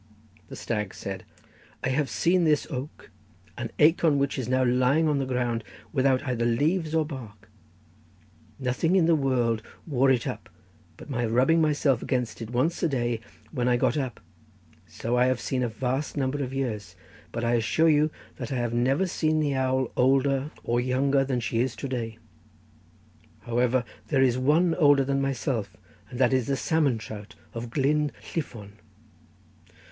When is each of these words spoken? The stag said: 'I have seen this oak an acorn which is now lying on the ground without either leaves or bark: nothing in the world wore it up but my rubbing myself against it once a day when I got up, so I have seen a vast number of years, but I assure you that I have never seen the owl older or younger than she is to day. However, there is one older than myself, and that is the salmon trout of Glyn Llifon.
The 0.47 0.55
stag 0.55 0.95
said: 0.95 1.25
'I 1.83 1.89
have 1.89 2.09
seen 2.09 2.43
this 2.43 2.65
oak 2.71 3.11
an 3.55 3.69
acorn 3.77 4.17
which 4.17 4.39
is 4.39 4.49
now 4.49 4.63
lying 4.65 5.07
on 5.07 5.19
the 5.19 5.27
ground 5.27 5.63
without 5.93 6.23
either 6.23 6.43
leaves 6.43 6.95
or 6.95 7.05
bark: 7.05 7.51
nothing 8.57 8.95
in 8.95 9.05
the 9.05 9.13
world 9.13 9.61
wore 9.85 10.09
it 10.09 10.25
up 10.25 10.49
but 10.97 11.11
my 11.11 11.23
rubbing 11.23 11.61
myself 11.61 12.01
against 12.01 12.41
it 12.41 12.49
once 12.49 12.81
a 12.81 12.89
day 12.89 13.19
when 13.51 13.67
I 13.67 13.77
got 13.77 13.95
up, 13.95 14.19
so 14.87 15.17
I 15.19 15.27
have 15.27 15.39
seen 15.39 15.61
a 15.61 15.69
vast 15.69 16.17
number 16.17 16.43
of 16.43 16.51
years, 16.51 16.95
but 17.31 17.43
I 17.43 17.53
assure 17.53 17.87
you 17.87 18.09
that 18.37 18.51
I 18.51 18.55
have 18.55 18.73
never 18.73 19.05
seen 19.05 19.39
the 19.39 19.53
owl 19.53 19.91
older 19.95 20.49
or 20.63 20.79
younger 20.79 21.23
than 21.23 21.39
she 21.39 21.59
is 21.59 21.75
to 21.75 21.87
day. 21.87 22.17
However, 23.41 23.83
there 24.07 24.23
is 24.23 24.35
one 24.35 24.73
older 24.73 25.03
than 25.05 25.21
myself, 25.21 25.77
and 26.09 26.17
that 26.17 26.33
is 26.33 26.47
the 26.47 26.57
salmon 26.57 26.97
trout 26.97 27.35
of 27.53 27.69
Glyn 27.69 28.11
Llifon. 28.33 28.71